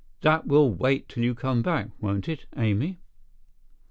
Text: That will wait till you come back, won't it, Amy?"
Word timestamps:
That 0.21 0.47
will 0.47 0.73
wait 0.73 1.07
till 1.07 1.23
you 1.23 1.35
come 1.35 1.61
back, 1.61 1.91
won't 2.01 2.27
it, 2.27 2.47
Amy?" 2.57 2.97